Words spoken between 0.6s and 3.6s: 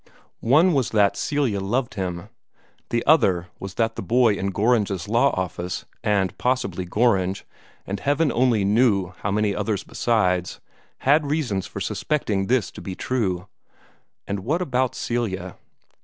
was that Celia loved him. The other